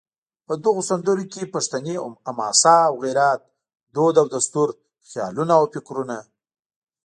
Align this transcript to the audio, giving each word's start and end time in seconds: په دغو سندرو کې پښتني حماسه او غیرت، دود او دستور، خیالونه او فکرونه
په 0.47 0.53
دغو 0.63 0.81
سندرو 0.89 1.23
کې 1.33 1.51
پښتني 1.53 1.95
حماسه 2.27 2.75
او 2.89 2.93
غیرت، 3.03 3.41
دود 3.95 4.15
او 4.21 4.27
دستور، 4.33 4.67
خیالونه 5.11 5.53
او 5.59 5.65
فکرونه 5.73 6.17